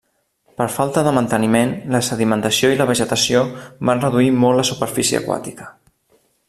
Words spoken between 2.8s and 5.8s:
la vegetació van reduir molt la superfície aquàtica.